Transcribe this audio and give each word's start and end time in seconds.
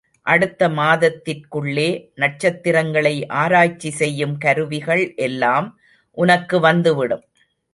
அடுத்த 0.25 0.69
மாதத்திற்குள்ளே 0.69 1.89
நட்சத்திரங்களை 2.15 3.13
ஆராய்ச்சி 3.33 3.91
செய்யும் 3.91 4.35
கருவிகள் 4.37 5.13
எல்லாம் 5.27 5.67
உனக்கு 6.17 6.59
வந்துவிடும். 6.59 7.23